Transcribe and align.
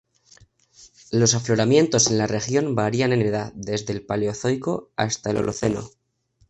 Los 1.11 1.35
afloramientos 1.35 2.09
en 2.09 2.17
la 2.17 2.25
región 2.25 2.73
varían 2.73 3.13
en 3.13 3.21
edad 3.21 3.53
desde 3.53 3.93
el 3.93 4.03
Paleozoico 4.03 4.89
hasta 4.95 5.29
el 5.29 5.37
Holoceno. 5.37 5.91